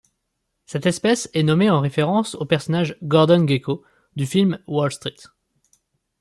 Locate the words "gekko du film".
3.47-4.57